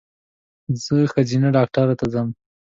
[0.83, 2.27] زه ښځېنه ډاکټر ته ځم